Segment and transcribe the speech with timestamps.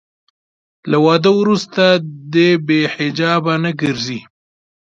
[0.91, 1.83] له واده وروسته
[2.33, 4.19] دې بې حجابه نه ګرځي.